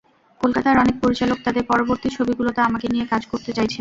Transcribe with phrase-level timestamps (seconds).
[0.41, 3.69] কলকাতার অনেক পরিচালক তাঁদের পরবর্তী ছবিগুলোতে আমাকে নিয়ে কাজ করতে চাইছেন।